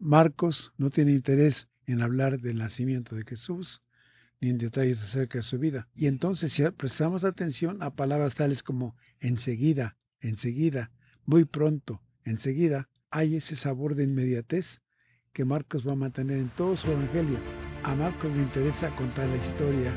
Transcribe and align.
Marcos 0.00 0.72
no 0.78 0.88
tiene 0.88 1.12
interés 1.12 1.68
en 1.86 2.00
hablar 2.00 2.40
del 2.40 2.56
nacimiento 2.56 3.14
de 3.14 3.24
Jesús 3.24 3.82
ni 4.40 4.48
en 4.48 4.56
detalles 4.56 5.02
acerca 5.02 5.38
de 5.38 5.42
su 5.42 5.58
vida. 5.58 5.88
Y 5.94 6.06
entonces 6.06 6.52
si 6.52 6.62
prestamos 6.70 7.24
atención 7.24 7.82
a 7.82 7.94
palabras 7.94 8.34
tales 8.34 8.62
como 8.62 8.96
enseguida, 9.18 9.98
enseguida, 10.20 10.90
muy 11.26 11.44
pronto, 11.44 12.02
enseguida, 12.24 12.88
hay 13.10 13.36
ese 13.36 13.56
sabor 13.56 13.94
de 13.94 14.04
inmediatez 14.04 14.80
que 15.34 15.44
Marcos 15.44 15.86
va 15.86 15.92
a 15.92 15.96
mantener 15.96 16.38
en 16.38 16.48
todo 16.48 16.78
su 16.78 16.90
evangelio. 16.90 17.38
A 17.82 17.94
Marcos 17.94 18.34
le 18.34 18.42
interesa 18.42 18.96
contar 18.96 19.28
la 19.28 19.36
historia 19.36 19.92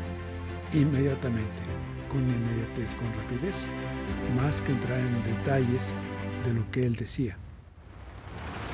inmediatamente, 0.74 1.64
con 2.10 2.22
inmediatez, 2.22 2.94
con 2.96 3.08
rapidez, 3.14 3.70
más 4.36 4.62
que 4.62 4.74
entrar 4.74 5.00
en 5.00 5.24
detalles 5.24 5.94
de 6.44 6.54
lo 6.54 6.70
que 6.72 6.86
él 6.86 6.98
decía. 6.98 7.38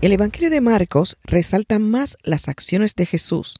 El 0.00 0.12
Evangelio 0.12 0.48
de 0.48 0.60
Marcos 0.60 1.18
resalta 1.24 1.80
más 1.80 2.18
las 2.22 2.46
acciones 2.46 2.94
de 2.94 3.04
Jesús. 3.04 3.58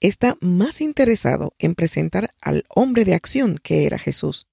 Está 0.00 0.36
más 0.40 0.80
interesado 0.80 1.54
en 1.60 1.76
presentar 1.76 2.34
al 2.40 2.64
hombre 2.68 3.04
de 3.04 3.14
acción 3.14 3.60
que 3.62 3.86
era 3.86 3.96
Jesús. 3.96 4.48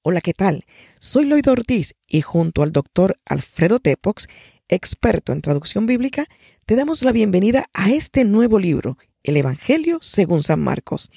Hola, 0.00 0.22
¿qué 0.22 0.32
tal? 0.32 0.64
Soy 0.98 1.26
Lloyd 1.26 1.46
Ortiz 1.46 1.94
y 2.06 2.22
junto 2.22 2.62
al 2.62 2.72
doctor 2.72 3.20
Alfredo 3.26 3.80
Tepox, 3.80 4.28
experto 4.66 5.32
en 5.32 5.42
traducción 5.42 5.84
bíblica, 5.84 6.26
te 6.64 6.74
damos 6.74 7.02
la 7.02 7.12
bienvenida 7.12 7.66
a 7.74 7.92
este 7.92 8.24
nuevo 8.24 8.58
libro, 8.58 8.96
el 9.22 9.36
Evangelio 9.36 9.98
según 10.00 10.42
San 10.42 10.60
Marcos. 10.60 11.10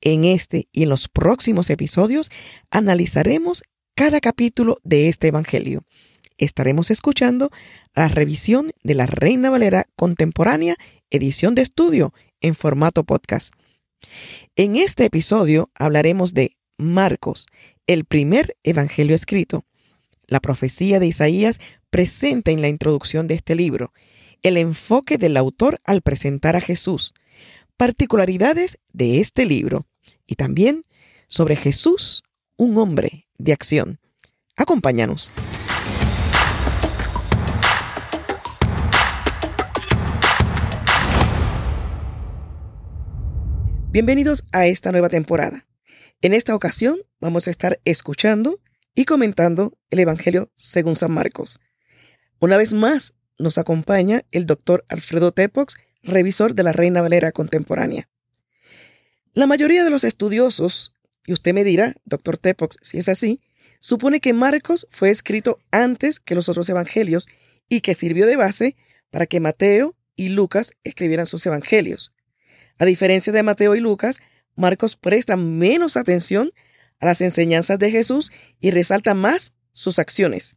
En 0.00 0.24
este 0.24 0.68
y 0.72 0.84
en 0.84 0.88
los 0.88 1.08
próximos 1.08 1.68
episodios 1.68 2.30
analizaremos 2.70 3.64
cada 3.94 4.22
capítulo 4.22 4.78
de 4.82 5.08
este 5.08 5.28
Evangelio. 5.28 5.84
Estaremos 6.38 6.90
escuchando 6.90 7.50
la 7.94 8.08
revisión 8.08 8.72
de 8.82 8.94
la 8.94 9.06
Reina 9.06 9.50
Valera 9.50 9.86
Contemporánea, 9.94 10.76
edición 11.10 11.54
de 11.54 11.62
estudio 11.62 12.12
en 12.40 12.54
formato 12.54 13.04
podcast. 13.04 13.54
En 14.56 14.76
este 14.76 15.04
episodio 15.04 15.70
hablaremos 15.74 16.34
de 16.34 16.56
Marcos, 16.76 17.46
el 17.86 18.04
primer 18.04 18.56
Evangelio 18.64 19.14
escrito. 19.14 19.64
La 20.26 20.40
profecía 20.40 20.98
de 20.98 21.06
Isaías 21.06 21.60
presenta 21.90 22.50
en 22.50 22.60
la 22.60 22.68
introducción 22.68 23.28
de 23.28 23.34
este 23.34 23.54
libro 23.54 23.92
el 24.42 24.56
enfoque 24.56 25.18
del 25.18 25.36
autor 25.36 25.80
al 25.84 26.02
presentar 26.02 26.56
a 26.56 26.60
Jesús, 26.60 27.14
particularidades 27.76 28.78
de 28.92 29.20
este 29.20 29.46
libro 29.46 29.86
y 30.26 30.34
también 30.34 30.84
sobre 31.28 31.56
Jesús, 31.56 32.22
un 32.56 32.76
hombre 32.78 33.28
de 33.38 33.52
acción. 33.52 34.00
Acompáñanos. 34.56 35.32
Bienvenidos 43.94 44.42
a 44.50 44.66
esta 44.66 44.90
nueva 44.90 45.08
temporada. 45.08 45.68
En 46.20 46.32
esta 46.32 46.56
ocasión 46.56 46.98
vamos 47.20 47.46
a 47.46 47.52
estar 47.52 47.78
escuchando 47.84 48.58
y 48.92 49.04
comentando 49.04 49.78
el 49.88 50.00
Evangelio 50.00 50.50
según 50.56 50.96
San 50.96 51.12
Marcos. 51.12 51.60
Una 52.40 52.56
vez 52.56 52.72
más 52.72 53.14
nos 53.38 53.56
acompaña 53.56 54.24
el 54.32 54.46
doctor 54.46 54.84
Alfredo 54.88 55.30
Tepox, 55.30 55.76
revisor 56.02 56.56
de 56.56 56.64
la 56.64 56.72
Reina 56.72 57.02
Valera 57.02 57.30
contemporánea. 57.30 58.08
La 59.32 59.46
mayoría 59.46 59.84
de 59.84 59.90
los 59.90 60.02
estudiosos, 60.02 60.92
y 61.24 61.32
usted 61.32 61.54
me 61.54 61.62
dirá, 61.62 61.94
doctor 62.04 62.36
Tepox, 62.36 62.78
si 62.82 62.98
es 62.98 63.08
así, 63.08 63.42
supone 63.78 64.18
que 64.18 64.32
Marcos 64.32 64.88
fue 64.90 65.10
escrito 65.10 65.60
antes 65.70 66.18
que 66.18 66.34
los 66.34 66.48
otros 66.48 66.68
evangelios 66.68 67.28
y 67.68 67.80
que 67.80 67.94
sirvió 67.94 68.26
de 68.26 68.34
base 68.34 68.76
para 69.12 69.26
que 69.26 69.38
Mateo 69.38 69.94
y 70.16 70.30
Lucas 70.30 70.72
escribieran 70.82 71.26
sus 71.26 71.46
evangelios. 71.46 72.12
A 72.78 72.84
diferencia 72.84 73.32
de 73.32 73.42
Mateo 73.42 73.74
y 73.74 73.80
Lucas, 73.80 74.20
Marcos 74.56 74.96
presta 74.96 75.36
menos 75.36 75.96
atención 75.96 76.52
a 77.00 77.06
las 77.06 77.20
enseñanzas 77.20 77.78
de 77.78 77.90
Jesús 77.90 78.32
y 78.60 78.70
resalta 78.70 79.14
más 79.14 79.56
sus 79.72 79.98
acciones. 79.98 80.56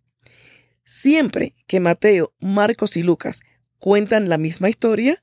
Siempre 0.83 1.55
que 1.67 1.79
Mateo, 1.79 2.33
Marcos 2.39 2.95
y 2.97 3.03
Lucas 3.03 3.41
cuentan 3.79 4.29
la 4.29 4.37
misma 4.37 4.69
historia, 4.69 5.21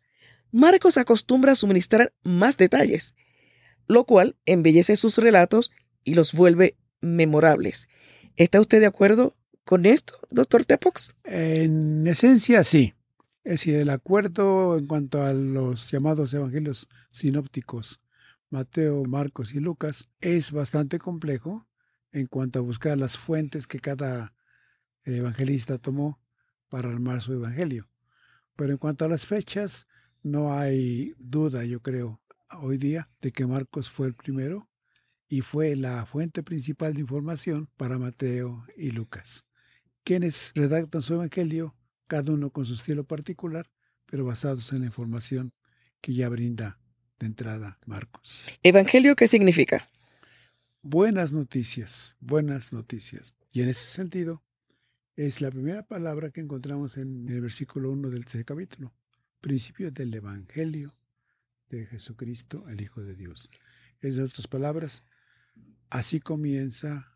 Marcos 0.50 0.98
acostumbra 0.98 1.52
a 1.52 1.56
suministrar 1.56 2.12
más 2.22 2.56
detalles, 2.56 3.14
lo 3.86 4.04
cual 4.04 4.36
embellece 4.46 4.96
sus 4.96 5.18
relatos 5.18 5.72
y 6.04 6.14
los 6.14 6.32
vuelve 6.32 6.76
memorables. 7.00 7.88
¿Está 8.36 8.60
usted 8.60 8.80
de 8.80 8.86
acuerdo 8.86 9.36
con 9.64 9.86
esto, 9.86 10.18
doctor 10.30 10.64
Tepox? 10.64 11.14
En 11.24 12.06
esencia, 12.06 12.62
sí. 12.62 12.94
Es 13.44 13.52
decir, 13.60 13.76
el 13.76 13.90
acuerdo 13.90 14.78
en 14.78 14.86
cuanto 14.86 15.22
a 15.22 15.34
los 15.34 15.90
llamados 15.90 16.32
evangelios 16.32 16.88
sinópticos, 17.10 18.00
Mateo, 18.48 19.04
Marcos 19.04 19.54
y 19.54 19.60
Lucas, 19.60 20.08
es 20.22 20.50
bastante 20.50 20.98
complejo 20.98 21.68
en 22.10 22.26
cuanto 22.26 22.58
a 22.58 22.62
buscar 22.62 22.96
las 22.96 23.18
fuentes 23.18 23.66
que 23.66 23.80
cada 23.80 24.32
evangelista 25.04 25.76
tomó 25.76 26.18
para 26.70 26.88
armar 26.88 27.20
su 27.20 27.34
evangelio. 27.34 27.90
Pero 28.56 28.72
en 28.72 28.78
cuanto 28.78 29.04
a 29.04 29.08
las 29.08 29.26
fechas, 29.26 29.88
no 30.22 30.54
hay 30.54 31.14
duda, 31.18 31.66
yo 31.66 31.80
creo, 31.80 32.22
hoy 32.62 32.78
día, 32.78 33.10
de 33.20 33.30
que 33.30 33.46
Marcos 33.46 33.90
fue 33.90 34.06
el 34.06 34.14
primero 34.14 34.70
y 35.28 35.42
fue 35.42 35.76
la 35.76 36.06
fuente 36.06 36.42
principal 36.42 36.94
de 36.94 37.00
información 37.00 37.68
para 37.76 37.98
Mateo 37.98 38.64
y 38.74 38.92
Lucas, 38.92 39.44
quienes 40.02 40.52
redactan 40.54 41.02
su 41.02 41.12
evangelio, 41.12 41.74
cada 42.06 42.32
uno 42.32 42.50
con 42.50 42.64
su 42.64 42.74
estilo 42.74 43.04
particular, 43.04 43.70
pero 44.06 44.24
basados 44.24 44.72
en 44.72 44.80
la 44.80 44.86
información 44.86 45.52
que 46.00 46.14
ya 46.14 46.28
brinda 46.28 46.78
de 47.18 47.26
entrada 47.26 47.78
Marcos. 47.86 48.44
¿Evangelio 48.62 49.16
qué 49.16 49.26
significa? 49.26 49.88
Buenas 50.82 51.32
noticias, 51.32 52.16
buenas 52.20 52.72
noticias. 52.72 53.34
Y 53.50 53.62
en 53.62 53.68
ese 53.68 53.88
sentido, 53.88 54.42
es 55.16 55.40
la 55.40 55.50
primera 55.50 55.86
palabra 55.86 56.30
que 56.30 56.40
encontramos 56.40 56.96
en 56.96 57.28
el 57.28 57.40
versículo 57.40 57.90
1 57.92 58.10
del 58.10 58.24
tercer 58.24 58.44
capítulo 58.44 58.92
principio 59.44 59.90
del 59.90 60.14
Evangelio 60.14 60.94
de 61.68 61.84
Jesucristo, 61.84 62.66
el 62.70 62.80
Hijo 62.80 63.02
de 63.02 63.14
Dios. 63.14 63.50
Es 64.00 64.16
de 64.16 64.22
otras 64.22 64.46
palabras, 64.46 65.02
así 65.90 66.18
comienza 66.18 67.12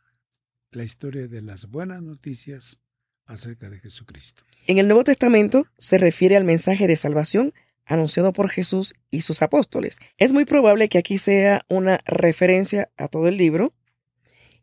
la 0.71 0.84
historia 0.84 1.27
de 1.27 1.41
las 1.41 1.71
buenas 1.71 2.03
noticias 2.03 2.82
acerca 3.28 3.71
de 3.71 3.78
Jesucristo. 3.78 4.43
En 4.66 4.78
el 4.78 4.89
Nuevo 4.89 5.05
Testamento 5.05 5.65
se 5.78 5.99
refiere 5.99 6.37
al 6.37 6.44
mensaje 6.44 6.89
de 6.89 6.97
salvación 6.97 7.53
anunciado 7.84 8.33
por 8.33 8.50
Jesús 8.50 8.94
y 9.11 9.21
sus 9.21 9.43
apóstoles. 9.43 9.99
Es 10.16 10.33
muy 10.33 10.44
probable 10.44 10.89
que 10.89 10.99
aquí 10.99 11.16
sea 11.16 11.62
una 11.69 12.00
referencia 12.05 12.91
a 12.97 13.09
todo 13.09 13.28
el 13.28 13.37
libro, 13.37 13.72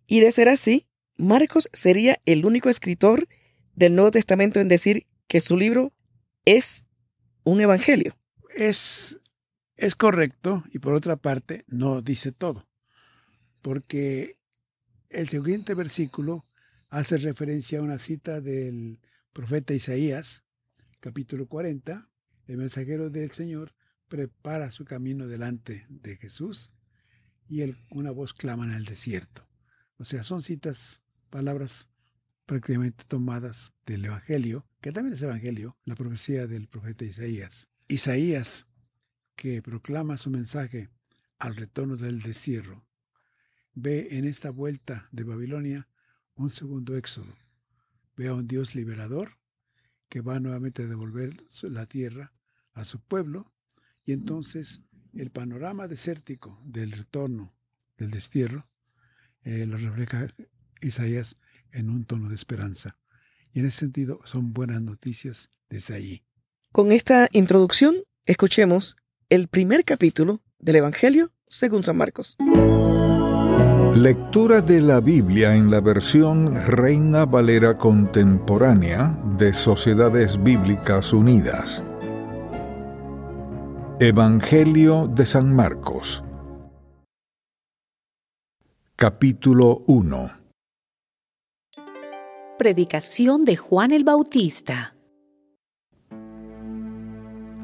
y 0.07 0.19
de 0.19 0.31
ser 0.31 0.49
así, 0.49 0.87
Marcos 1.17 1.69
sería 1.73 2.19
el 2.25 2.45
único 2.45 2.69
escritor 2.69 3.27
del 3.75 3.95
Nuevo 3.95 4.11
Testamento 4.11 4.59
en 4.59 4.67
decir 4.67 5.07
que 5.27 5.41
su 5.41 5.57
libro 5.57 5.93
es 6.45 6.85
un 7.43 7.61
evangelio. 7.61 8.15
Es, 8.55 9.19
es 9.75 9.95
correcto 9.95 10.63
y 10.71 10.79
por 10.79 10.93
otra 10.93 11.15
parte 11.15 11.65
no 11.67 12.01
dice 12.01 12.31
todo, 12.31 12.67
porque 13.61 14.37
el 15.09 15.29
siguiente 15.29 15.73
versículo 15.73 16.45
hace 16.89 17.17
referencia 17.17 17.79
a 17.79 17.81
una 17.81 17.97
cita 17.97 18.41
del 18.41 18.99
profeta 19.33 19.73
Isaías, 19.73 20.43
capítulo 20.99 21.47
40. 21.47 22.09
El 22.47 22.57
mensajero 22.57 23.09
del 23.09 23.31
Señor 23.31 23.73
prepara 24.07 24.71
su 24.71 24.85
camino 24.85 25.27
delante 25.27 25.85
de 25.89 26.15
Jesús 26.17 26.71
y 27.47 27.63
una 27.89 28.11
voz 28.11 28.33
clama 28.33 28.65
en 28.65 28.71
el 28.71 28.85
desierto. 28.85 29.47
O 29.97 30.05
sea, 30.05 30.23
son 30.23 30.41
citas, 30.41 31.01
palabras 31.29 31.89
prácticamente 32.45 33.03
tomadas 33.07 33.73
del 33.85 34.05
Evangelio, 34.05 34.67
que 34.81 34.91
también 34.91 35.13
es 35.13 35.21
Evangelio, 35.21 35.77
la 35.83 35.95
profecía 35.95 36.47
del 36.47 36.67
profeta 36.67 37.05
Isaías. 37.05 37.69
Isaías, 37.87 38.67
que 39.35 39.61
proclama 39.61 40.17
su 40.17 40.29
mensaje 40.29 40.89
al 41.39 41.55
retorno 41.55 41.97
del 41.97 42.21
destierro, 42.21 42.87
ve 43.73 44.07
en 44.11 44.25
esta 44.25 44.49
vuelta 44.51 45.09
de 45.11 45.23
Babilonia 45.23 45.89
un 46.35 46.49
segundo 46.49 46.95
éxodo. 46.95 47.33
Ve 48.15 48.27
a 48.27 48.33
un 48.33 48.47
Dios 48.47 48.75
liberador 48.75 49.37
que 50.09 50.21
va 50.21 50.39
nuevamente 50.39 50.83
a 50.83 50.87
devolver 50.87 51.35
la 51.63 51.85
tierra 51.85 52.33
a 52.73 52.85
su 52.85 52.99
pueblo, 52.99 53.51
y 54.05 54.11
entonces 54.11 54.81
el 55.13 55.31
panorama 55.31 55.87
desértico 55.87 56.61
del 56.63 56.91
retorno, 56.91 57.55
del 57.97 58.11
destierro, 58.11 58.67
eh, 59.43 59.65
lo 59.65 59.77
refleja 59.77 60.27
Isaías 60.81 61.35
en 61.71 61.89
un 61.89 62.05
tono 62.05 62.29
de 62.29 62.35
esperanza. 62.35 62.97
Y 63.53 63.59
en 63.59 63.65
ese 63.65 63.79
sentido 63.79 64.19
son 64.25 64.53
buenas 64.53 64.81
noticias 64.81 65.49
desde 65.69 65.95
allí. 65.95 66.23
Con 66.71 66.91
esta 66.91 67.29
introducción, 67.31 67.95
escuchemos 68.25 68.97
el 69.29 69.47
primer 69.47 69.85
capítulo 69.85 70.41
del 70.59 70.77
Evangelio 70.77 71.31
según 71.47 71.83
San 71.83 71.97
Marcos. 71.97 72.37
Lectura 73.95 74.59
de 74.59 74.81
la 74.81 74.99
Biblia 74.99 75.55
en 75.55 75.71
la 75.71 75.79
versión 75.79 76.53
Reina 76.53 77.25
Valera 77.25 77.77
Contemporánea 77.77 79.17
de 79.37 79.53
Sociedades 79.53 80.43
Bíblicas 80.43 81.13
Unidas. 81.13 81.81
Evangelio 84.01 85.07
de 85.07 85.25
San 85.25 85.55
Marcos. 85.55 86.25
Capítulo 88.97 89.85
1. 89.87 90.31
Predicación 92.59 93.45
de 93.45 93.55
Juan 93.55 93.91
el 93.91 94.03
Bautista. 94.03 94.97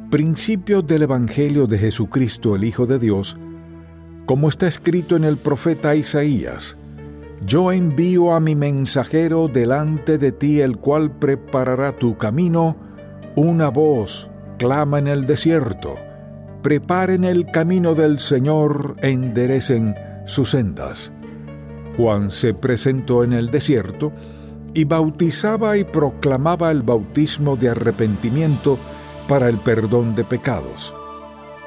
Principio 0.09 0.81
del 0.81 1.01
Evangelio 1.01 1.67
de 1.67 1.77
Jesucristo 1.77 2.55
el 2.55 2.63
Hijo 2.63 2.85
de 2.85 2.99
Dios, 2.99 3.37
como 4.25 4.49
está 4.49 4.67
escrito 4.67 5.15
en 5.15 5.23
el 5.23 5.37
profeta 5.37 5.95
Isaías. 5.95 6.77
Yo 7.45 7.71
envío 7.71 8.33
a 8.33 8.39
mi 8.39 8.55
mensajero 8.55 9.47
delante 9.47 10.17
de 10.17 10.31
ti, 10.31 10.61
el 10.61 10.77
cual 10.77 11.11
preparará 11.11 11.91
tu 11.91 12.17
camino. 12.17 12.77
Una 13.35 13.69
voz 13.69 14.29
clama 14.57 14.99
en 14.99 15.07
el 15.07 15.25
desierto 15.25 15.95
preparen 16.61 17.23
el 17.23 17.45
camino 17.45 17.95
del 17.95 18.19
Señor, 18.19 18.95
enderecen 19.01 19.95
sus 20.25 20.51
sendas. 20.51 21.11
Juan 21.97 22.31
se 22.31 22.53
presentó 22.53 23.23
en 23.23 23.33
el 23.33 23.49
desierto 23.51 24.11
y 24.73 24.85
bautizaba 24.85 25.77
y 25.77 25.83
proclamaba 25.83 26.71
el 26.71 26.83
bautismo 26.83 27.57
de 27.57 27.69
arrepentimiento 27.69 28.77
para 29.27 29.49
el 29.49 29.57
perdón 29.57 30.15
de 30.15 30.23
pecados. 30.23 30.95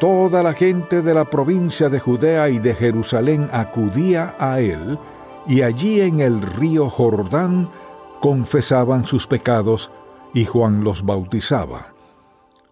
Toda 0.05 0.43
la 0.43 0.53
gente 0.53 1.01
de 1.01 1.15
la 1.15 1.31
provincia 1.31 1.89
de 1.89 1.99
Judea 1.99 2.51
y 2.51 2.59
de 2.59 2.75
Jerusalén 2.75 3.49
acudía 3.51 4.37
a 4.39 4.61
él, 4.61 4.99
y 5.47 5.63
allí 5.63 6.03
en 6.03 6.21
el 6.21 6.43
río 6.43 6.91
Jordán 6.91 7.71
confesaban 8.21 9.07
sus 9.07 9.27
pecados, 9.27 9.91
y 10.35 10.45
Juan 10.45 10.85
los 10.85 11.07
bautizaba. 11.07 11.95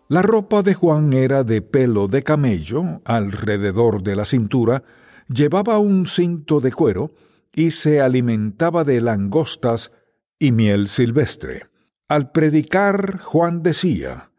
La 0.08 0.20
ropa 0.20 0.62
de 0.62 0.75
Juan 0.75 1.14
era 1.14 1.43
de 1.43 1.62
pelo 1.62 2.06
de 2.06 2.23
camello 2.23 3.00
alrededor 3.06 4.02
de 4.02 4.14
la 4.14 4.26
cintura, 4.26 4.84
llevaba 5.26 5.79
un 5.79 6.05
cinto 6.05 6.61
de 6.61 6.70
cuero 6.70 7.14
y 7.55 7.70
se 7.70 8.02
alimentaba 8.02 8.84
de 8.84 9.00
langostas 9.00 9.90
y 10.38 10.52
miel 10.52 10.87
silvestre. 10.87 11.70
Al 12.08 12.31
predicar, 12.31 13.20
Juan 13.20 13.62
decía, 13.62 14.31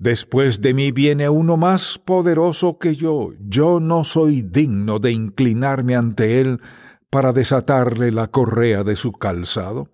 Después 0.00 0.62
de 0.62 0.72
mí 0.72 0.92
viene 0.92 1.28
uno 1.28 1.58
más 1.58 1.98
poderoso 1.98 2.78
que 2.78 2.94
yo, 2.94 3.32
yo 3.38 3.80
no 3.80 4.02
soy 4.04 4.40
digno 4.40 4.98
de 4.98 5.12
inclinarme 5.12 5.94
ante 5.94 6.40
él 6.40 6.58
para 7.10 7.34
desatarle 7.34 8.10
la 8.10 8.28
correa 8.28 8.82
de 8.82 8.96
su 8.96 9.12
calzado. 9.12 9.90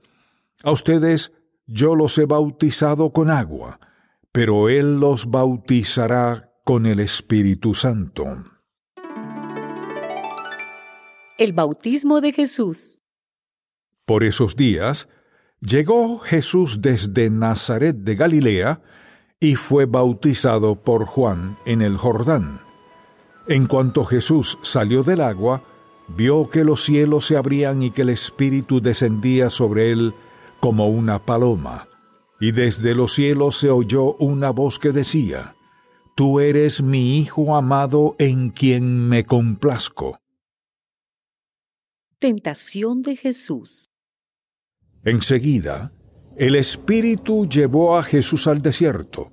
A 0.63 0.71
ustedes 0.71 1.33
yo 1.67 1.97
los 1.97 2.17
he 2.19 2.25
bautizado 2.25 3.13
con 3.13 3.33
agua, 3.33 3.81
pero 4.31 4.69
Él 4.69 5.01
los 5.01 5.27
bautizará 5.27 6.53
con 6.65 6.87
el 6.87 7.01
Espíritu 7.01 7.75
Santo. 7.75 8.45
El 11.37 11.53
bautismo 11.53 12.21
de 12.21 12.33
Jesús. 12.33 13.03
Por 14.05 14.23
esos 14.23 14.55
días, 14.55 15.09
llegó 15.61 16.21
Jesús 16.21 16.81
desde 16.81 17.29
Nazaret 17.29 17.97
de 17.97 18.15
Galilea 18.15 18.81
y 19.47 19.55
fue 19.55 19.87
bautizado 19.87 20.75
por 20.75 21.05
Juan 21.05 21.57
en 21.65 21.81
el 21.81 21.97
Jordán. 21.99 22.63
En 23.47 23.67
cuanto 23.67 24.05
Jesús 24.05 24.59
salió 24.63 25.05
del 25.05 25.21
agua, 25.21 25.63
vio 26.09 26.49
que 26.49 26.65
los 26.65 26.83
cielos 26.83 27.27
se 27.27 27.37
abrían 27.37 27.81
y 27.81 27.93
que 27.93 28.03
el 28.03 28.11
Espíritu 28.11 28.81
descendía 28.81 29.49
sobre 29.49 29.93
él 29.93 30.15
como 30.59 30.89
una 30.89 31.25
paloma 31.25 31.87
y 32.41 32.51
desde 32.51 32.95
los 32.97 33.13
cielos 33.13 33.57
se 33.57 33.71
oyó 33.71 34.15
una 34.15 34.51
voz 34.51 34.81
que 34.81 34.91
decía, 34.91 35.55
Tú 36.17 36.41
eres 36.41 36.83
mi 36.83 37.19
Hijo 37.19 37.57
amado 37.57 38.17
en 38.19 38.51
quien 38.51 39.09
me 39.09 39.25
complazco. 39.25 40.19
Tentación 42.19 43.03
de 43.03 43.17
Jesús. 43.17 43.91
Enseguida, 45.05 45.93
el 46.37 46.57
Espíritu 46.57 47.47
llevó 47.47 47.97
a 47.97 48.03
Jesús 48.03 48.47
al 48.47 48.61
desierto, 48.61 49.33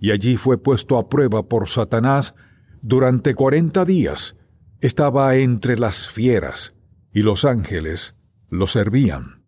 y 0.00 0.12
allí 0.12 0.36
fue 0.36 0.58
puesto 0.58 0.98
a 0.98 1.08
prueba 1.08 1.48
por 1.48 1.68
Satanás 1.68 2.34
durante 2.82 3.34
cuarenta 3.34 3.84
días. 3.84 4.36
Estaba 4.80 5.34
entre 5.36 5.76
las 5.76 6.08
fieras, 6.08 6.74
y 7.12 7.22
los 7.22 7.44
ángeles 7.44 8.14
lo 8.50 8.66
servían. 8.66 9.46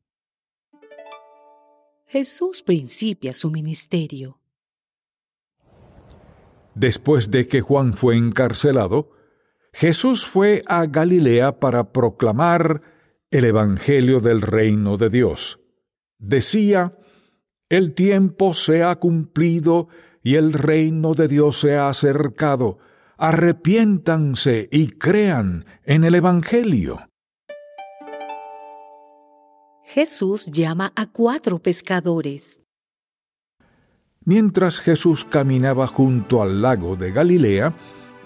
Jesús 2.07 2.63
principia 2.63 3.35
su 3.35 3.51
ministerio. 3.51 4.41
Después 6.75 7.31
de 7.31 7.47
que 7.47 7.61
Juan 7.61 7.95
fue 7.95 8.17
encarcelado, 8.17 9.13
Jesús 9.73 10.27
fue 10.27 10.63
a 10.67 10.87
Galilea 10.87 11.61
para 11.61 11.93
proclamar 11.93 12.83
el 13.31 13.45
Evangelio 13.45 14.19
del 14.19 14.43
reino 14.43 14.97
de 14.97 15.11
Dios. 15.11 15.61
Decía, 16.19 16.99
El 17.69 17.95
tiempo 17.95 18.55
se 18.55 18.83
ha 18.83 18.97
cumplido 18.97 19.89
y 20.23 20.37
el 20.37 20.53
reino 20.53 21.15
de 21.15 21.29
Dios 21.29 21.59
se 21.59 21.77
ha 21.77 21.89
acercado. 21.89 22.79
Arrepiéntanse 23.17 24.69
y 24.71 24.89
crean 24.89 25.67
en 25.85 26.05
el 26.05 26.15
Evangelio. 26.15 27.07
Jesús 29.85 30.47
llama 30.47 30.93
a 30.95 31.07
cuatro 31.07 31.59
pescadores. 31.59 32.63
Mientras 34.25 34.81
Jesús 34.81 35.25
caminaba 35.25 35.87
junto 35.87 36.43
al 36.43 36.63
lago 36.63 36.95
de 36.95 37.11
Galilea, 37.11 37.75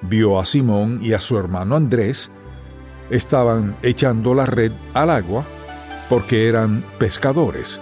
vio 0.02 0.38
a 0.38 0.44
Simón 0.44 0.98
y 1.00 1.12
a 1.12 1.20
su 1.20 1.38
hermano 1.38 1.76
Andrés. 1.76 2.30
Estaban 3.10 3.76
echando 3.82 4.34
la 4.34 4.44
red 4.44 4.72
al 4.92 5.10
agua 5.10 5.44
porque 6.08 6.48
eran 6.48 6.84
pescadores. 6.98 7.80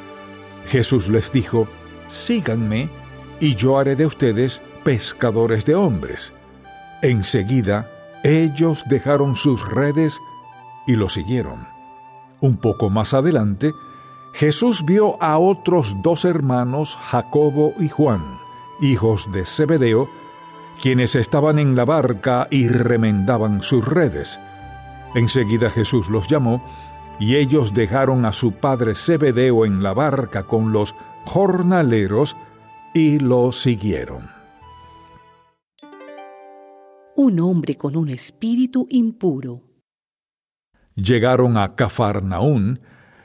Jesús 0.66 1.08
les 1.08 1.32
dijo, 1.32 1.66
Síganme 2.06 2.88
y 3.42 3.56
yo 3.56 3.76
haré 3.76 3.96
de 3.96 4.06
ustedes 4.06 4.62
pescadores 4.84 5.66
de 5.66 5.74
hombres. 5.74 6.32
Enseguida, 7.02 7.90
ellos 8.22 8.84
dejaron 8.88 9.34
sus 9.34 9.68
redes 9.68 10.20
y 10.86 10.94
lo 10.94 11.08
siguieron. 11.08 11.66
Un 12.40 12.56
poco 12.56 12.88
más 12.88 13.14
adelante, 13.14 13.72
Jesús 14.32 14.84
vio 14.84 15.20
a 15.20 15.38
otros 15.38 15.96
dos 16.02 16.24
hermanos, 16.24 16.96
Jacobo 17.02 17.72
y 17.80 17.88
Juan, 17.88 18.22
hijos 18.80 19.28
de 19.32 19.44
Zebedeo, 19.44 20.08
quienes 20.80 21.16
estaban 21.16 21.58
en 21.58 21.74
la 21.74 21.84
barca 21.84 22.46
y 22.48 22.68
remendaban 22.68 23.60
sus 23.60 23.84
redes. 23.84 24.40
Enseguida 25.16 25.68
Jesús 25.68 26.10
los 26.10 26.28
llamó, 26.28 26.62
y 27.18 27.34
ellos 27.34 27.74
dejaron 27.74 28.24
a 28.24 28.32
su 28.32 28.52
padre 28.52 28.94
Zebedeo 28.94 29.66
en 29.66 29.82
la 29.82 29.94
barca 29.94 30.44
con 30.44 30.70
los 30.70 30.94
jornaleros 31.24 32.36
y 32.94 33.18
lo 33.18 33.52
siguieron. 33.52 34.30
Un 37.16 37.40
hombre 37.40 37.76
con 37.76 37.96
un 37.96 38.08
espíritu 38.08 38.86
impuro 38.90 39.72
llegaron 40.94 41.56
a 41.56 41.74
Cafarnaún, 41.74 42.80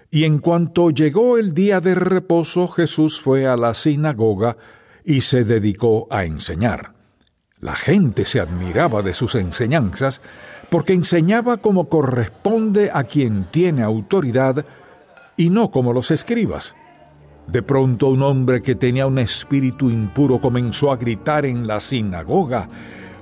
y 0.10 0.24
en 0.24 0.40
cuanto 0.40 0.90
llegó 0.90 1.38
el 1.38 1.54
día 1.54 1.82
de 1.82 1.96
reposo, 1.96 2.68
Jesús 2.68 3.20
fue 3.20 3.46
a 3.46 3.58
la 3.58 3.74
sinagoga 3.74 4.58
y 5.04 5.22
se 5.22 5.44
dedicó 5.44 6.08
a 6.10 6.24
enseñar. 6.24 6.94
La 7.60 7.76
gente 7.76 8.24
se 8.26 8.40
admiraba 8.40 9.02
de 9.02 9.14
sus 9.14 9.36
enseñanzas 9.36 10.22
porque 10.70 10.94
enseñaba 10.94 11.58
como 11.58 11.90
corresponde 11.90 12.90
a 12.94 13.04
quien 13.04 13.46
tiene 13.52 13.84
autoridad 13.84 14.66
y 15.36 15.50
no 15.50 15.72
como 15.72 15.92
los 15.92 16.12
escribas. 16.12 16.76
De 17.48 17.64
pronto 17.64 18.08
un 18.08 18.22
hombre 18.24 18.62
que 18.62 18.76
tenía 18.76 19.08
un 19.08 19.20
espíritu 19.20 19.90
impuro 19.90 20.40
comenzó 20.40 20.92
a 20.92 20.98
gritar 20.98 21.46
en 21.46 21.66
la 21.66 21.80
sinagoga, 21.80 22.68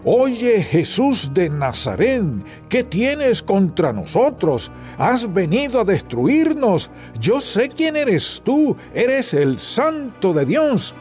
Oye 0.07 0.61
Jesús 0.61 1.31
de 1.33 1.49
Nazaret, 1.49 2.23
¿qué 2.69 2.83
tienes 2.83 3.41
contra 3.41 3.91
nosotros? 3.91 4.71
Has 4.99 5.33
venido 5.33 5.79
a 5.79 5.83
destruirnos. 5.83 6.91
Yo 7.19 7.41
sé 7.41 7.69
quién 7.69 7.95
eres 7.95 8.43
tú, 8.45 8.77
eres 8.93 9.33
el 9.33 9.57
Santo 9.57 10.31
de 10.31 10.45
Dios. 10.45 10.93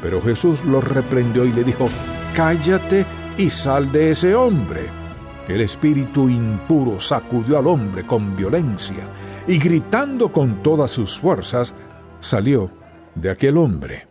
Pero 0.00 0.22
Jesús 0.22 0.64
lo 0.64 0.80
reprendió 0.80 1.44
y 1.44 1.52
le 1.52 1.64
dijo, 1.64 1.88
Cállate 2.32 3.04
y 3.36 3.50
sal 3.50 3.90
de 3.90 4.12
ese 4.12 4.36
hombre. 4.36 4.82
El 5.48 5.60
espíritu 5.60 6.28
impuro 6.28 7.00
sacudió 7.00 7.58
al 7.58 7.66
hombre 7.66 8.06
con 8.06 8.36
violencia 8.36 9.08
y 9.48 9.58
gritando 9.58 10.30
con 10.30 10.62
todas 10.62 10.92
sus 10.92 11.18
fuerzas, 11.18 11.74
salió 12.24 12.70
de 13.14 13.30
aquel 13.30 13.56
hombre. 13.56 14.06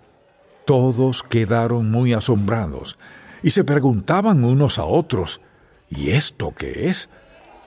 Todos 0.66 1.24
quedaron 1.24 1.92
muy 1.92 2.14
asombrados 2.14 2.98
y 3.42 3.50
se 3.50 3.64
preguntaban 3.64 4.44
unos 4.44 4.80
a 4.80 4.86
otros, 4.86 5.42
¿y 5.90 6.12
esto 6.12 6.54
qué 6.56 6.88
es? 6.88 7.10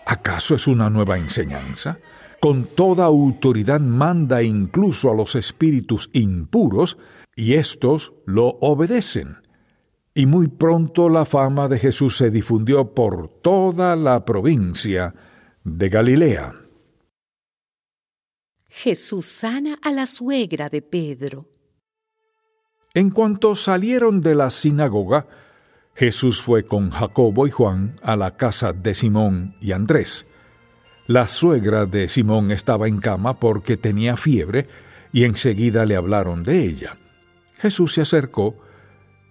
¿Acaso 0.06 0.54
es 0.54 0.66
una 0.66 0.88
nueva 0.88 1.18
enseñanza? 1.18 1.98
Con 2.40 2.64
toda 2.64 3.04
autoridad 3.04 3.80
manda 3.80 4.42
incluso 4.42 5.10
a 5.10 5.14
los 5.14 5.34
espíritus 5.34 6.10
impuros 6.12 6.96
y 7.34 7.54
éstos 7.54 8.14
lo 8.24 8.56
obedecen. 8.60 9.38
Y 10.14 10.26
muy 10.26 10.48
pronto 10.48 11.10
la 11.10 11.26
fama 11.26 11.68
de 11.68 11.78
Jesús 11.78 12.16
se 12.16 12.30
difundió 12.30 12.94
por 12.94 13.28
toda 13.28 13.96
la 13.96 14.24
provincia 14.24 15.14
de 15.64 15.88
Galilea. 15.90 16.54
Jesús 18.78 19.26
sana 19.26 19.78
a 19.80 19.90
la 19.90 20.04
suegra 20.04 20.68
de 20.68 20.82
Pedro. 20.82 21.48
En 22.92 23.08
cuanto 23.08 23.54
salieron 23.56 24.20
de 24.20 24.34
la 24.34 24.50
sinagoga, 24.50 25.26
Jesús 25.94 26.42
fue 26.42 26.66
con 26.66 26.90
Jacobo 26.90 27.46
y 27.46 27.50
Juan 27.50 27.94
a 28.02 28.16
la 28.16 28.36
casa 28.36 28.74
de 28.74 28.92
Simón 28.92 29.56
y 29.62 29.72
Andrés. 29.72 30.26
La 31.06 31.26
suegra 31.26 31.86
de 31.86 32.06
Simón 32.10 32.50
estaba 32.50 32.86
en 32.86 32.98
cama 32.98 33.40
porque 33.40 33.78
tenía 33.78 34.18
fiebre 34.18 34.68
y 35.10 35.24
enseguida 35.24 35.86
le 35.86 35.96
hablaron 35.96 36.42
de 36.42 36.62
ella. 36.62 36.98
Jesús 37.56 37.94
se 37.94 38.02
acercó 38.02 38.58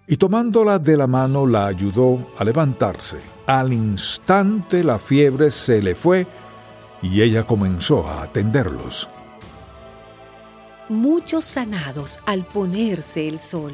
y 0.08 0.16
tomándola 0.16 0.80
de 0.80 0.96
la 0.96 1.06
mano 1.06 1.46
la 1.46 1.68
ayudó 1.68 2.32
a 2.36 2.42
levantarse. 2.42 3.18
Al 3.46 3.72
instante 3.72 4.82
la 4.82 4.98
fiebre 4.98 5.52
se 5.52 5.80
le 5.80 5.94
fue 5.94 6.26
y 7.00 7.22
ella 7.22 7.46
comenzó 7.46 8.08
a 8.08 8.24
atenderlos 8.24 9.08
muchos 10.88 11.44
sanados 11.44 12.20
al 12.26 12.44
ponerse 12.44 13.28
el 13.28 13.40
sol. 13.40 13.72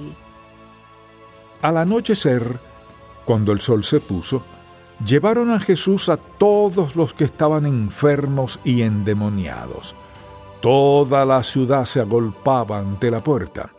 Al 1.61 1.77
anochecer, 1.77 2.59
cuando 3.25 3.53
el 3.53 3.61
sol 3.61 3.85
se 3.85 4.01
puso, 4.01 4.43
llevaron 5.05 5.51
a 5.51 5.61
Jesús 5.61 6.09
a 6.09 6.17
todos 6.17 6.97
los 6.97 7.15
que 7.15 7.25
estaban 7.25 7.67
enfermos 7.67 8.61
y 8.65 8.83
endemoniados. 8.83 9.95
Toda 10.61 11.25
la 11.25 11.43
ciudad 11.43 11.85
se 11.85 12.01
agolpaba 12.01 12.79
ante 12.79 13.11
la 13.11 13.23
puerta, 13.23 13.73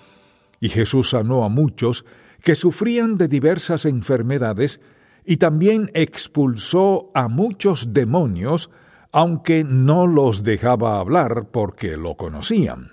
y 0.59 0.69
Jesús 0.69 1.09
sanó 1.09 1.43
a 1.43 1.49
muchos 1.49 2.05
que 2.41 2.55
sufrían 2.55 3.17
de 3.17 3.27
diversas 3.27 3.85
enfermedades 3.85 4.81
y 5.25 5.37
también 5.37 5.89
expulsó 5.93 7.09
a 7.13 7.29
muchos 7.29 7.93
demonios, 7.93 8.69
aunque 9.11 9.63
no 9.63 10.07
los 10.07 10.43
dejaba 10.43 10.99
hablar 10.99 11.47
porque 11.51 11.95
lo 11.95 12.15
conocían. 12.15 12.92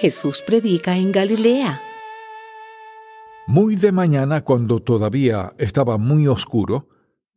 Jesús 0.00 0.42
predica 0.46 0.96
en 0.96 1.12
Galilea. 1.12 1.78
Muy 3.46 3.76
de 3.76 3.92
mañana, 3.92 4.40
cuando 4.44 4.80
todavía 4.80 5.52
estaba 5.58 5.98
muy 5.98 6.26
oscuro, 6.26 6.88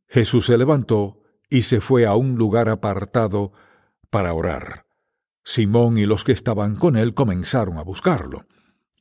Jesús 0.07 0.45
se 0.45 0.57
levantó 0.57 1.19
y 1.49 1.63
se 1.63 1.81
fue 1.81 2.05
a 2.05 2.15
un 2.15 2.37
lugar 2.37 2.69
apartado 2.69 3.51
para 4.09 4.33
orar. 4.33 4.85
Simón 5.43 5.97
y 5.97 6.05
los 6.05 6.23
que 6.23 6.31
estaban 6.31 6.77
con 6.77 6.95
él 6.95 7.13
comenzaron 7.13 7.77
a 7.77 7.83
buscarlo. 7.83 8.45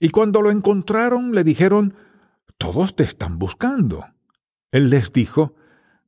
Y 0.01 0.09
cuando 0.09 0.43
lo 0.43 0.51
encontraron 0.51 1.33
le 1.33 1.45
dijeron, 1.45 1.95
Todos 2.59 2.97
te 2.97 3.05
están 3.05 3.39
buscando. 3.39 4.07
Él 4.73 4.91
les 4.91 5.13
dijo, 5.13 5.55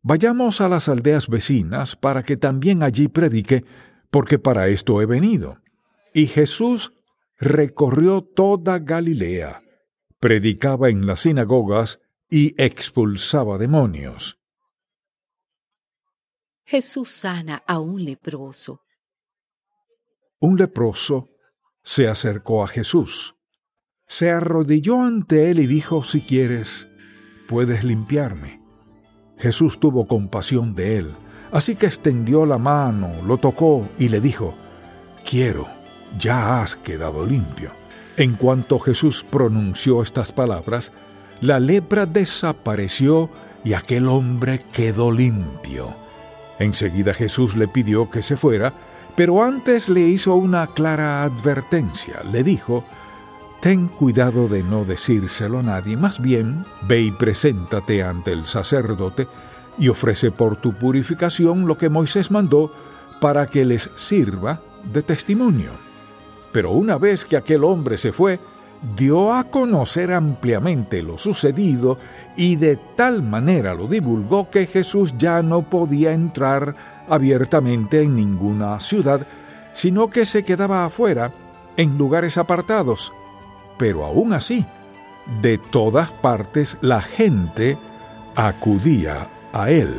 Vayamos 0.02 0.60
a 0.60 0.68
las 0.68 0.88
aldeas 0.88 1.28
vecinas 1.28 1.94
para 1.94 2.24
que 2.24 2.36
también 2.36 2.82
allí 2.82 3.06
predique, 3.06 3.64
porque 4.10 4.40
para 4.40 4.66
esto 4.66 5.00
he 5.00 5.06
venido. 5.06 5.60
Y 6.12 6.26
Jesús 6.26 6.93
recorrió 7.38 8.22
toda 8.22 8.78
Galilea, 8.78 9.62
predicaba 10.18 10.88
en 10.88 11.06
las 11.06 11.20
sinagogas 11.20 12.00
y 12.30 12.60
expulsaba 12.62 13.58
demonios. 13.58 14.40
Jesús 16.64 17.10
sana 17.10 17.62
a 17.66 17.78
un 17.78 18.04
leproso. 18.04 18.80
Un 20.40 20.56
leproso 20.56 21.30
se 21.82 22.08
acercó 22.08 22.64
a 22.64 22.68
Jesús, 22.68 23.36
se 24.06 24.30
arrodilló 24.30 25.02
ante 25.02 25.50
él 25.50 25.58
y 25.58 25.66
dijo, 25.66 26.02
si 26.02 26.20
quieres, 26.20 26.88
puedes 27.48 27.84
limpiarme. 27.84 28.62
Jesús 29.36 29.78
tuvo 29.80 30.06
compasión 30.06 30.74
de 30.74 30.98
él, 30.98 31.16
así 31.52 31.76
que 31.76 31.86
extendió 31.86 32.46
la 32.46 32.58
mano, 32.58 33.22
lo 33.22 33.38
tocó 33.38 33.88
y 33.98 34.08
le 34.08 34.20
dijo, 34.20 34.56
quiero 35.28 35.73
ya 36.18 36.60
has 36.60 36.76
quedado 36.76 37.24
limpio. 37.26 37.72
En 38.16 38.34
cuanto 38.34 38.78
Jesús 38.78 39.24
pronunció 39.28 40.02
estas 40.02 40.32
palabras, 40.32 40.92
la 41.40 41.58
lepra 41.58 42.06
desapareció 42.06 43.30
y 43.64 43.72
aquel 43.72 44.08
hombre 44.08 44.64
quedó 44.72 45.10
limpio. 45.10 45.96
Enseguida 46.58 47.12
Jesús 47.12 47.56
le 47.56 47.66
pidió 47.66 48.08
que 48.08 48.22
se 48.22 48.36
fuera, 48.36 48.72
pero 49.16 49.42
antes 49.42 49.88
le 49.88 50.00
hizo 50.00 50.34
una 50.34 50.68
clara 50.68 51.24
advertencia. 51.24 52.22
Le 52.30 52.44
dijo, 52.44 52.84
Ten 53.60 53.88
cuidado 53.88 54.46
de 54.46 54.62
no 54.62 54.84
decírselo 54.84 55.60
a 55.60 55.62
nadie, 55.62 55.96
más 55.96 56.20
bien 56.20 56.66
ve 56.82 57.00
y 57.00 57.10
preséntate 57.10 58.02
ante 58.02 58.30
el 58.30 58.44
sacerdote 58.44 59.26
y 59.78 59.88
ofrece 59.88 60.30
por 60.30 60.56
tu 60.56 60.74
purificación 60.74 61.66
lo 61.66 61.78
que 61.78 61.88
Moisés 61.88 62.30
mandó 62.30 62.72
para 63.20 63.46
que 63.46 63.64
les 63.64 63.90
sirva 63.96 64.60
de 64.92 65.02
testimonio. 65.02 65.93
Pero 66.54 66.70
una 66.70 66.98
vez 66.98 67.24
que 67.24 67.36
aquel 67.36 67.64
hombre 67.64 67.98
se 67.98 68.12
fue, 68.12 68.38
dio 68.94 69.32
a 69.32 69.42
conocer 69.42 70.12
ampliamente 70.12 71.02
lo 71.02 71.18
sucedido 71.18 71.98
y 72.36 72.54
de 72.54 72.76
tal 72.94 73.24
manera 73.24 73.74
lo 73.74 73.88
divulgó 73.88 74.50
que 74.50 74.66
Jesús 74.66 75.14
ya 75.18 75.42
no 75.42 75.68
podía 75.68 76.12
entrar 76.12 76.76
abiertamente 77.08 78.02
en 78.02 78.14
ninguna 78.14 78.78
ciudad, 78.78 79.26
sino 79.72 80.10
que 80.10 80.24
se 80.24 80.44
quedaba 80.44 80.84
afuera, 80.84 81.32
en 81.76 81.98
lugares 81.98 82.38
apartados. 82.38 83.12
Pero 83.76 84.04
aún 84.04 84.32
así, 84.32 84.64
de 85.42 85.58
todas 85.58 86.12
partes 86.12 86.78
la 86.82 87.02
gente 87.02 87.76
acudía 88.36 89.26
a 89.52 89.72
él. 89.72 89.92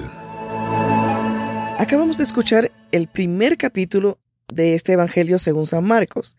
Acabamos 1.80 2.18
de 2.18 2.24
escuchar 2.24 2.72
el 2.94 3.10
primer 3.10 3.58
capítulo 3.58 4.20
de 4.48 4.76
este 4.76 4.94
Evangelio 4.94 5.40
según 5.40 5.66
San 5.66 5.84
Marcos. 5.84 6.38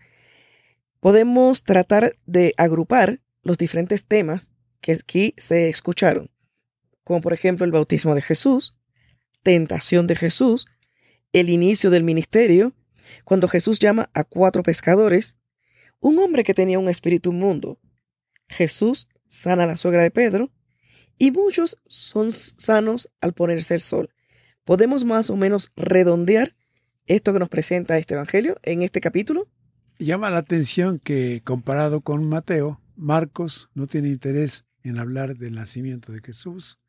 Podemos 1.01 1.65
tratar 1.65 2.17
de 2.27 2.55
agrupar 2.57 3.21
los 3.43 3.59
diferentes 3.59 4.07
temas 4.07 4.51
que 4.81 4.93
aquí 4.93 5.35
se 5.37 5.69
escucharon, 5.69 6.31
como 7.05 7.21
por 7.21 7.33
ejemplo 7.33 7.65
el 7.65 7.73
bautismo 7.73 8.15
de 8.15 8.23
Jesús, 8.23 8.77
tentación 9.43 10.07
de 10.07 10.17
Jesús, 10.17 10.67
el 11.33 11.51
inicio 11.51 11.91
del 11.91 12.03
ministerio, 12.03 12.73
cuando 13.25 13.49
Jesús 13.49 13.79
llama 13.79 14.11
a 14.15 14.25
cuatro 14.25 14.63
pescadores, 14.63 15.37
un 16.01 16.19
hombre 16.19 16.45
que 16.45 16.55
tenía 16.55 16.79
un 16.79 16.89
espíritu 16.89 17.31
inmundo, 17.31 17.79
Jesús 18.49 19.09
sana 19.29 19.65
a 19.65 19.67
la 19.67 19.77
suegra 19.77 20.03
de 20.03 20.11
Pedro, 20.11 20.51
y 21.19 21.31
muchos 21.31 21.79
son 21.87 22.31
sanos 22.33 23.11
al 23.21 23.33
ponerse 23.33 23.75
el 23.75 23.81
sol. 23.81 24.11
Podemos 24.65 25.05
más 25.05 25.31
o 25.31 25.37
menos 25.37 25.73
redondear 25.77 26.57
esto 27.07 27.33
que 27.33 27.39
nos 27.39 27.49
presenta 27.49 27.99
este 27.99 28.15
Evangelio 28.15 28.59
en 28.63 28.83
este 28.83 29.01
capítulo? 29.01 29.49
Llama 29.99 30.31
la 30.31 30.39
atención 30.39 30.99
que 30.99 31.41
comparado 31.45 32.01
con 32.01 32.29
Mateo, 32.29 32.83
Marcos 32.97 33.71
no 33.75 33.87
tiene 33.87 34.09
interés 34.09 34.65
en 34.83 34.99
hablar 34.99 35.37
del 35.37 35.55
nacimiento 35.55 36.13
de 36.13 36.21
Jesús 36.21 36.81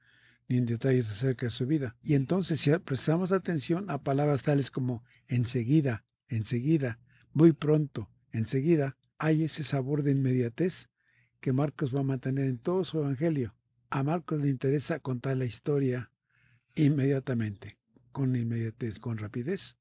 ni 0.48 0.58
en 0.58 0.66
detalles 0.66 1.12
acerca 1.12 1.46
de 1.46 1.50
su 1.52 1.66
vida. 1.68 1.96
Y 2.02 2.16
entonces 2.16 2.60
si 2.60 2.72
prestamos 2.80 3.32
atención 3.32 3.90
a 3.90 4.02
palabras 4.02 4.44
tales 4.44 4.72
como 4.72 5.04
enseguida, 5.28 6.06
enseguida, 6.30 7.00
muy 7.34 7.52
pronto, 7.52 8.10
enseguida, 8.32 8.98
hay 9.18 9.44
ese 9.44 9.64
sabor 9.64 10.04
de 10.04 10.12
inmediatez 10.12 10.90
que 11.40 11.54
Marcos 11.54 11.96
va 11.96 12.00
a 12.00 12.04
mantener 12.04 12.46
en 12.46 12.58
todo 12.58 12.84
su 12.86 13.00
evangelio. 13.00 13.56
A 13.90 14.04
Marcos 14.04 14.40
le 14.42 14.50
interesa 14.50 15.00
contar 15.00 15.38
la 15.38 15.46
historia 15.46 16.12
inmediatamente, 16.76 17.78
con 18.12 18.36
inmediatez, 18.36 19.00
con 19.00 19.18
rapidez, 19.18 19.78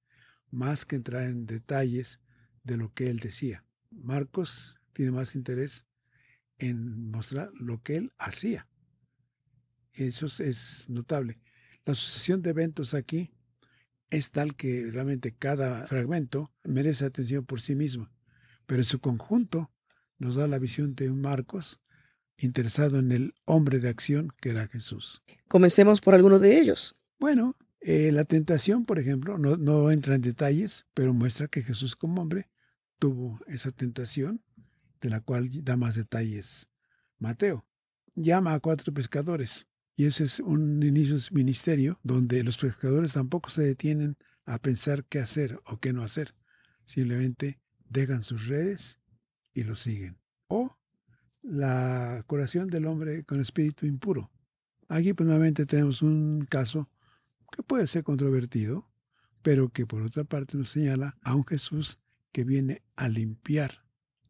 más 0.50 0.84
que 0.84 0.96
entrar 0.96 1.24
en 1.24 1.46
detalles 1.46 2.20
de 2.64 2.76
lo 2.76 2.92
que 2.92 3.08
él 3.08 3.18
decía. 3.18 3.64
Marcos 3.90 4.80
tiene 4.92 5.12
más 5.12 5.34
interés 5.34 5.84
en 6.58 7.10
mostrar 7.10 7.50
lo 7.54 7.82
que 7.82 7.96
él 7.96 8.12
hacía. 8.18 8.68
Eso 9.92 10.26
es 10.26 10.88
notable. 10.88 11.38
La 11.84 11.94
sucesión 11.94 12.42
de 12.42 12.50
eventos 12.50 12.94
aquí 12.94 13.30
es 14.10 14.30
tal 14.30 14.54
que 14.56 14.90
realmente 14.90 15.34
cada 15.34 15.86
fragmento 15.86 16.52
merece 16.64 17.04
atención 17.04 17.44
por 17.44 17.60
sí 17.60 17.74
mismo, 17.74 18.10
pero 18.66 18.80
en 18.80 18.84
su 18.84 19.00
conjunto 19.00 19.70
nos 20.18 20.36
da 20.36 20.46
la 20.46 20.58
visión 20.58 20.94
de 20.94 21.10
un 21.10 21.20
Marcos 21.20 21.80
interesado 22.38 22.98
en 22.98 23.12
el 23.12 23.34
hombre 23.44 23.78
de 23.78 23.88
acción 23.88 24.32
que 24.40 24.50
era 24.50 24.68
Jesús. 24.68 25.22
Comencemos 25.48 26.00
por 26.00 26.14
alguno 26.14 26.38
de 26.38 26.58
ellos. 26.58 26.96
Bueno, 27.18 27.56
eh, 27.80 28.10
la 28.12 28.24
tentación, 28.24 28.84
por 28.84 28.98
ejemplo, 28.98 29.38
no, 29.38 29.56
no 29.56 29.90
entra 29.90 30.14
en 30.14 30.22
detalles, 30.22 30.86
pero 30.94 31.14
muestra 31.14 31.48
que 31.48 31.62
Jesús 31.62 31.96
como 31.96 32.22
hombre 32.22 32.48
tuvo 32.98 33.38
esa 33.46 33.70
tentación, 33.70 34.42
de 35.00 35.10
la 35.10 35.20
cual 35.20 35.50
da 35.62 35.76
más 35.76 35.94
detalles 35.94 36.68
Mateo. 37.18 37.66
Llama 38.14 38.54
a 38.54 38.60
cuatro 38.60 38.92
pescadores 38.92 39.66
y 39.94 40.06
ese 40.06 40.24
es 40.24 40.40
un 40.40 40.82
inicio 40.82 41.16
de 41.16 41.22
ministerio 41.32 41.98
donde 42.02 42.42
los 42.44 42.58
pescadores 42.58 43.12
tampoco 43.12 43.50
se 43.50 43.62
detienen 43.62 44.16
a 44.44 44.58
pensar 44.58 45.04
qué 45.04 45.18
hacer 45.18 45.60
o 45.66 45.78
qué 45.78 45.92
no 45.92 46.02
hacer. 46.02 46.34
Simplemente 46.84 47.60
dejan 47.88 48.22
sus 48.22 48.46
redes 48.46 48.98
y 49.54 49.64
lo 49.64 49.76
siguen. 49.76 50.18
O 50.48 50.76
la 51.42 52.24
curación 52.26 52.68
del 52.68 52.86
hombre 52.86 53.24
con 53.24 53.40
espíritu 53.40 53.86
impuro. 53.86 54.30
Aquí 54.88 55.12
pues 55.12 55.26
nuevamente 55.26 55.66
tenemos 55.66 56.02
un 56.02 56.46
caso 56.48 56.88
que 57.50 57.62
puede 57.62 57.86
ser 57.86 58.04
controvertido, 58.04 58.90
pero 59.42 59.68
que 59.68 59.86
por 59.86 60.02
otra 60.02 60.24
parte 60.24 60.56
nos 60.56 60.70
señala 60.70 61.16
a 61.22 61.34
un 61.34 61.44
Jesús 61.44 62.00
que 62.32 62.44
viene 62.44 62.82
a 62.96 63.08
limpiar 63.08 63.84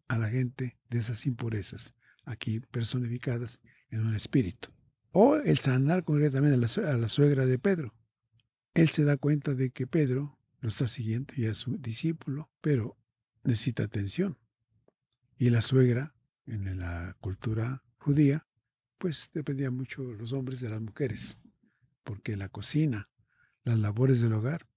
a 0.09 0.19
la 0.19 0.29
gente 0.29 0.79
de 0.91 0.99
esas 0.99 1.27
impurezas, 1.27 1.95
aquí 2.25 2.61
personificadas 2.61 3.61
en 3.91 4.07
un 4.07 4.15
espíritu. 4.15 4.69
O 5.11 5.37
el 5.37 5.59
sanar 5.59 6.05
concretamente 6.05 6.55
a 6.55 6.97
la, 6.99 7.09
suegra 7.09 7.47
de 7.47 7.59
Pedro. 7.59 7.95
Él 8.75 8.91
se 8.91 9.05
da 9.05 9.17
cuenta 9.17 9.55
de 9.55 9.71
que 9.71 9.87
Pedro 9.87 10.39
lo 10.61 10.69
está 10.69 10.87
siguiendo 10.87 11.33
y 11.37 11.47
es 11.47 11.59
su 11.59 11.79
discípulo, 11.79 12.51
pero 12.61 12.99
necesita 13.43 13.85
atención. 13.85 14.39
Y 15.39 15.51
la 15.51 15.63
suegra, 15.63 16.15
en 16.47 16.79
la 16.79 17.17
cultura 17.21 17.83
judía, 17.99 18.47
pues 18.99 19.31
dependía 19.33 19.71
mucho 19.71 20.03
los 20.03 20.33
hombres 20.33 20.61
de 20.61 20.71
las 20.71 20.81
mujeres, 20.81 21.39
porque 22.07 22.37
la 22.37 22.49
cocina, 22.49 23.11
las 23.65 23.81
labores 23.81 24.21
del 24.21 24.33
hogar 24.33 24.69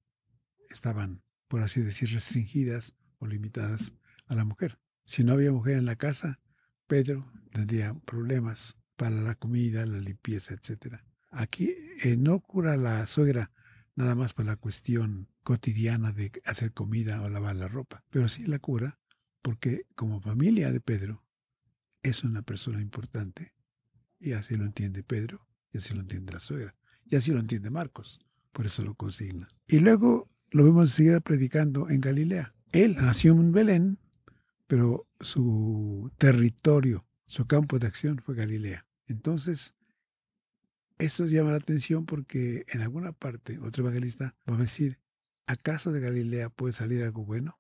estaban, 0.72 1.24
por 1.48 1.62
así 1.62 1.80
decir, 1.80 2.10
restringidas 2.12 2.96
o 3.20 3.28
limitadas 3.28 3.94
a 4.26 4.34
la 4.34 4.46
mujer. 4.46 4.80
Si 5.06 5.24
no 5.24 5.34
había 5.34 5.52
mujer 5.52 5.78
en 5.78 5.86
la 5.86 5.96
casa, 5.96 6.40
Pedro 6.88 7.32
tendría 7.52 7.94
problemas 7.94 8.80
para 8.96 9.16
la 9.16 9.36
comida, 9.36 9.86
la 9.86 10.00
limpieza, 10.00 10.56
etc. 10.56 10.96
Aquí 11.30 11.76
eh, 12.04 12.18
no 12.18 12.40
cura 12.40 12.76
la 12.78 13.06
suegra 13.06 13.52
nada 13.94 14.16
más 14.16 14.34
por 14.34 14.46
la 14.46 14.56
cuestión 14.56 15.30
cotidiana 15.44 16.12
de 16.12 16.32
hacer 16.46 16.74
comida 16.74 17.22
o 17.22 17.30
lavar 17.30 17.56
la 17.56 17.68
ropa, 17.68 18.04
pero 18.10 18.28
sí 18.28 18.48
la 18.48 18.58
cura 18.58 19.00
porque 19.44 19.86
como 19.94 20.20
familia 20.20 20.72
de 20.72 20.82
Pedro 20.82 21.24
es 22.02 22.24
una 22.24 22.42
persona 22.42 22.82
importante 22.82 23.54
y 24.20 24.32
así 24.32 24.56
lo 24.56 24.66
entiende 24.66 25.04
Pedro 25.04 25.48
y 25.72 25.78
así 25.78 25.94
lo 25.94 26.02
entiende 26.02 26.34
la 26.34 26.40
suegra 26.40 26.79
y 27.10 27.16
así 27.16 27.32
lo 27.32 27.40
entiende 27.40 27.70
Marcos, 27.70 28.22
por 28.52 28.66
eso 28.66 28.84
lo 28.84 28.96
consigna. 28.96 29.50
Y 29.68 29.80
luego 29.80 30.30
lo 30.52 30.64
vemos 30.64 30.90
enseguida 30.90 31.20
predicando 31.20 31.90
en 31.90 32.02
Galilea. 32.02 32.54
Él 32.72 32.96
nació 32.96 33.32
en 33.34 33.52
Belén, 33.52 34.00
pero 34.68 35.08
su 35.20 36.12
territorio, 36.18 37.06
su 37.26 37.46
campo 37.48 37.80
de 37.80 37.88
acción 37.88 38.20
fue 38.20 38.36
Galilea. 38.36 38.86
Entonces, 39.08 39.74
eso 41.00 41.26
llama 41.26 41.52
la 41.52 41.58
atención 41.58 42.06
porque 42.06 42.66
en 42.68 42.82
alguna 42.82 43.12
parte 43.14 43.58
otro 43.60 43.84
evangelista 43.84 44.36
va 44.48 44.56
a 44.56 44.60
decir, 44.60 45.00
¿acaso 45.48 45.92
de 45.92 46.02
Galilea 46.02 46.50
puede 46.50 46.74
salir 46.74 47.04
algo 47.04 47.26
bueno? 47.26 47.60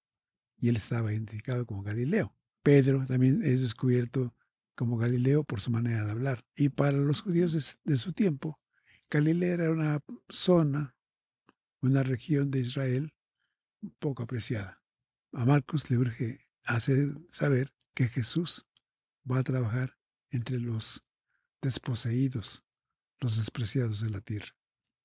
Y 0.58 0.70
él 0.70 0.75
estaba 0.75 1.13
identificado 1.13 1.65
como 1.65 1.82
Galileo. 1.82 2.36
Pedro 2.62 3.06
también 3.08 3.41
es 3.44 3.62
descubierto 3.62 4.36
como 4.75 4.98
Galileo 4.98 5.44
por 5.44 5.62
su 5.62 5.72
manera 5.72 6.06
de 6.06 6.12
hablar. 6.12 6.46
Y 6.56 6.70
para 6.70 6.98
los 6.98 7.22
judíos 7.22 7.77
de, 7.84 7.98
su 7.98 8.13
tiempo, 8.13 8.60
Galilea 9.10 9.54
era 9.54 9.72
una 9.72 10.00
zona, 10.30 10.95
una 11.82 12.04
región 12.04 12.52
de 12.52 12.60
Israel 12.60 13.13
poco 14.00 14.24
apreciada. 14.24 14.82
A 15.34 15.45
Marcos 15.45 15.89
le 15.89 15.98
urge 15.98 16.48
hacer 16.63 17.15
saber 17.30 17.74
que 17.93 18.08
Jesús 18.08 18.67
va 19.30 19.39
a 19.39 19.43
trabajar 19.43 19.98
entre 20.32 20.60
los 20.60 21.06
desposeídos, 21.62 22.63
los 23.19 23.38
despreciados 23.38 24.02
de 24.02 24.10
la 24.12 24.22
tierra. 24.22 24.56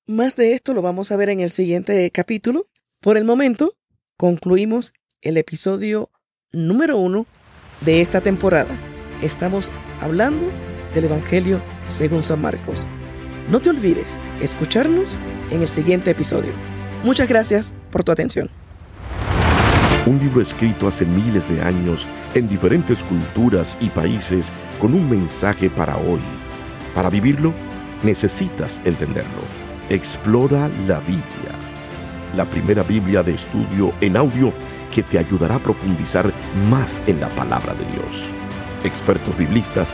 Más 0.07 0.35
de 0.35 0.53
esto 0.53 0.73
lo 0.73 0.81
vamos 0.81 1.11
a 1.11 1.17
ver 1.17 1.29
en 1.29 1.39
el 1.39 1.49
siguiente 1.49 2.09
capítulo. 2.11 2.69
Por 3.01 3.17
el 3.17 3.25
momento, 3.25 3.75
concluimos 4.17 4.93
el 5.21 5.37
episodio 5.37 6.11
número 6.51 6.97
uno 6.97 7.25
de 7.81 8.01
esta 8.01 8.21
temporada. 8.21 8.77
Estamos 9.23 9.71
hablando 9.99 10.45
del 10.93 11.05
Evangelio 11.05 11.61
según 11.83 12.23
San 12.23 12.41
Marcos. 12.41 12.87
No 13.49 13.59
te 13.59 13.69
olvides 13.69 14.19
escucharnos 14.41 15.17
en 15.51 15.61
el 15.61 15.69
siguiente 15.69 16.11
episodio. 16.11 16.51
Muchas 17.03 17.27
gracias 17.27 17.73
por 17.91 18.03
tu 18.03 18.11
atención. 18.11 18.49
Un 20.05 20.19
libro 20.19 20.41
escrito 20.41 20.87
hace 20.87 21.05
miles 21.05 21.49
de 21.49 21.61
años 21.61 22.07
en 22.33 22.47
diferentes 22.47 23.03
culturas 23.03 23.77
y 23.81 23.89
países 23.89 24.51
con 24.79 24.93
un 24.93 25.09
mensaje 25.09 25.69
para 25.69 25.97
hoy 25.97 26.19
para 26.95 27.09
vivirlo, 27.09 27.53
necesitas 28.03 28.81
entenderlo. 28.85 29.41
Explora 29.89 30.69
la 30.87 31.01
Biblia, 31.01 31.51
la 32.35 32.45
primera 32.45 32.83
Biblia 32.83 33.21
de 33.21 33.33
estudio 33.35 33.93
en 33.99 34.15
audio 34.15 34.53
que 34.93 35.03
te 35.03 35.19
ayudará 35.19 35.55
a 35.55 35.59
profundizar 35.59 36.31
más 36.69 37.01
en 37.05 37.19
la 37.19 37.27
palabra 37.29 37.73
de 37.73 37.85
Dios. 37.91 38.31
Expertos 38.85 39.37
biblistas 39.37 39.93